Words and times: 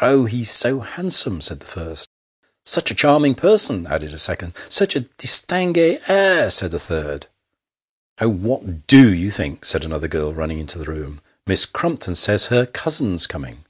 Oh! 0.00 0.26
he's 0.26 0.48
so 0.48 0.78
handsome," 0.78 1.40
said 1.40 1.58
the 1.58 1.66
first." 1.66 2.08
Such 2.64 2.92
a 2.92 2.94
charming 2.94 3.34
person!" 3.34 3.84
added 3.90 4.14
a 4.14 4.16
second." 4.18 4.54
Such 4.68 4.94
a 4.94 5.00
distingue 5.18 5.76
air!" 6.06 6.50
said 6.50 6.72
a 6.72 6.78
third. 6.78 7.26
"Oh, 8.20 8.28
what 8.28 8.86
do 8.86 9.12
you 9.12 9.32
think?" 9.32 9.64
said 9.64 9.82
another 9.84 10.06
girl, 10.06 10.32
running 10.32 10.60
into 10.60 10.78
the 10.78 10.84
room;" 10.84 11.20
Miss 11.48 11.66
Crumpton 11.66 12.14
says 12.14 12.46
her 12.46 12.64
cousin's 12.64 13.26
coming." 13.26 13.64